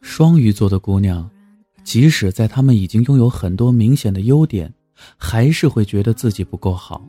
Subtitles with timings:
[0.00, 1.28] 双鱼座的姑娘，
[1.84, 4.72] 即使在她们已经拥有很多明显的优点，
[5.16, 7.02] 还是会觉得自己不够好，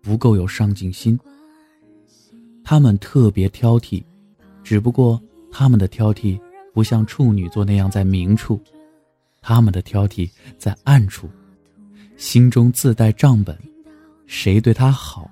[0.00, 1.18] 不够有上进心。
[2.64, 4.02] 她们特别挑剔，
[4.64, 5.20] 只不过
[5.52, 6.40] 他们的挑剔
[6.72, 8.60] 不像处女座那样在明处，
[9.40, 11.28] 他们的挑剔在暗处，
[12.16, 13.56] 心中自带账本，
[14.26, 15.30] 谁对她好，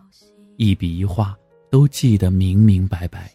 [0.57, 1.37] 一笔一画
[1.71, 3.31] 都记得明明白白。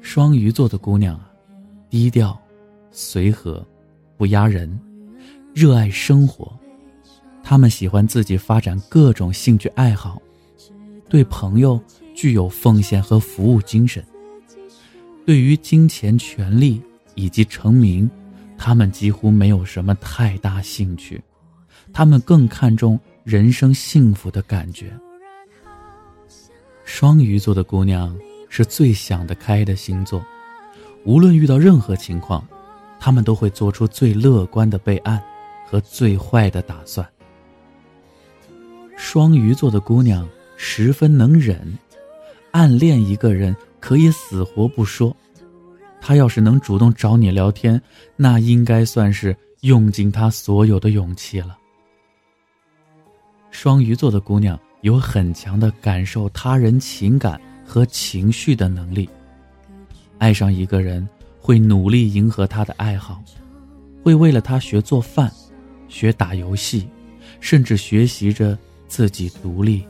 [0.00, 1.28] 双鱼座的姑娘啊。
[1.90, 2.40] 低调、
[2.90, 3.62] 随和、
[4.16, 4.80] 不压人，
[5.54, 6.50] 热爱生活。
[7.42, 10.18] 他们喜欢自己发展各种兴趣爱好，
[11.10, 11.78] 对朋友
[12.14, 14.02] 具有奉献和服务精神。
[15.24, 16.82] 对于金钱、权力
[17.14, 18.10] 以及成名，
[18.58, 21.22] 他们几乎没有什么太大兴趣。
[21.92, 24.92] 他们更看重人生幸福的感觉。
[26.84, 28.16] 双鱼座的姑娘
[28.48, 30.24] 是最想得开的星座。
[31.04, 32.46] 无论遇到任何情况，
[32.98, 35.22] 他们都会做出最乐观的备案
[35.66, 37.06] 和最坏的打算。
[38.96, 41.76] 双鱼座的姑娘十分能忍，
[42.52, 45.14] 暗恋一个人可以死活不说，
[46.00, 47.82] 他要是能主动找你聊天，
[48.14, 51.58] 那应该算是用尽他所有的勇气了。
[53.50, 59.10] 双鱼座的姑娘有很强的感受他人情感和情绪的能力。
[60.18, 61.06] 爱上一个人，
[61.40, 63.20] 会努力迎合他的爱好，
[64.04, 65.30] 会为了他学做饭，
[65.88, 66.88] 学打游戏，
[67.40, 69.84] 甚至学习着自己独立，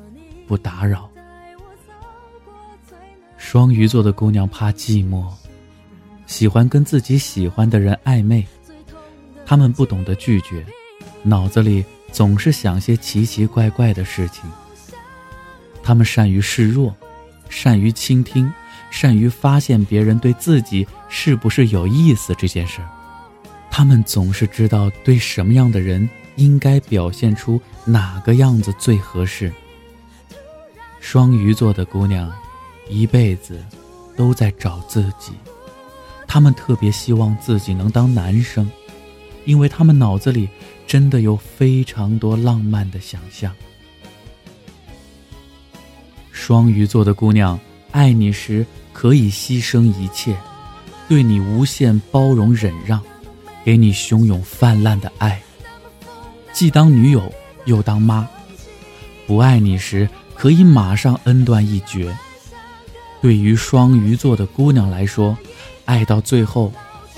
[0.46, 1.10] 不打扰。
[3.44, 5.26] 双鱼座的姑娘怕寂寞，
[6.26, 8.46] 喜欢跟自己喜欢的人暧昧，
[9.44, 10.64] 他们不懂得拒绝，
[11.22, 14.50] 脑子里总是想些奇奇怪怪的事情。
[15.82, 16.94] 他们善于示弱，
[17.50, 18.50] 善于倾听。
[18.90, 22.88] 善于发现别人对自己是不是有意思这件事儿，
[23.70, 29.52] 他们总是知道对什么样的人应该表现出哪个样子最合适。
[31.00, 32.30] 双鱼座的姑娘，
[32.88, 33.64] 一辈子
[34.16, 35.32] 都在找自己，
[36.26, 38.70] 他们特别希望自己能当男生，
[39.44, 40.48] 因为他们脑子里
[40.86, 43.54] 真的有非常多浪漫的想象。
[46.30, 47.58] 双鱼座的姑娘
[47.90, 48.66] 爱你时。
[48.94, 50.36] 可以牺牲一切，
[51.08, 53.00] 对你无限包容忍让，
[53.64, 55.42] 给你汹涌泛滥的爱。
[56.52, 57.32] 既当女友
[57.64, 58.28] 又当妈，
[59.26, 62.14] 不爱你时可以马上恩断义绝。
[63.22, 65.38] 对于双鱼座的姑娘来说，
[65.86, 66.70] 爱到最后，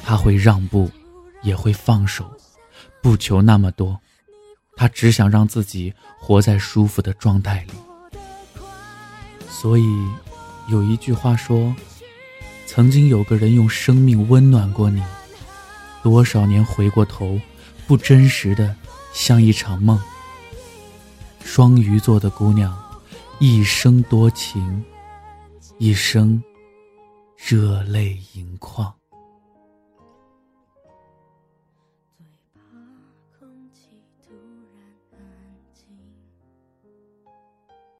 [0.04, 0.88] 她会让步，
[1.42, 2.30] 也会放手，
[3.02, 3.98] 不求那么多，
[4.76, 8.20] 她只想让自己活在舒服的状态里。
[9.48, 9.84] 所以。
[10.66, 11.76] 有一句话说
[12.66, 15.02] ：“曾经有个人用生命温暖过你，
[16.02, 17.38] 多少年回过头，
[17.86, 18.74] 不真实的
[19.12, 20.00] 像一场梦。”
[21.44, 22.74] 双鱼座的姑娘，
[23.38, 24.82] 一生多情，
[25.78, 26.40] 一生
[27.36, 28.94] 热泪盈眶。